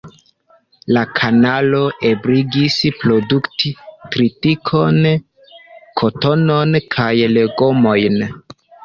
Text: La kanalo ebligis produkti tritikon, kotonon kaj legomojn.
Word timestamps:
La 0.95 1.01
kanalo 1.17 1.81
ebligis 2.11 2.77
produkti 3.03 3.71
tritikon, 4.15 4.97
kotonon 6.03 6.75
kaj 6.97 7.11
legomojn. 7.37 8.19